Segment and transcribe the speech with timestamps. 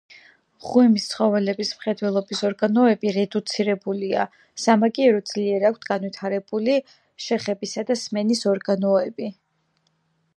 [0.67, 4.23] მღვიმის ცხოველების მხედველობის ორგანოები რედუცირებულია,
[4.63, 6.79] სამაგიეროდ ძლიერ აქვთ განვითარებული
[7.27, 9.29] შეხებისა და სმენის ორგანოები.